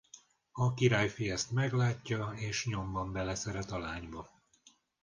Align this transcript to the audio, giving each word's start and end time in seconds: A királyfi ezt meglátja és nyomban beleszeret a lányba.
A 0.51 0.73
királyfi 0.73 1.31
ezt 1.31 1.51
meglátja 1.51 2.31
és 2.35 2.65
nyomban 2.65 3.11
beleszeret 3.11 3.71
a 3.71 3.79
lányba. 3.79 4.29